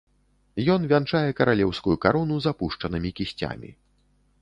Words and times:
Ён 0.75 0.81
вянчае 0.93 1.29
каралеўскую 1.41 1.95
карону 2.07 2.35
з 2.47 2.57
апушчанымі 2.57 3.09
кісцямі. 3.21 3.69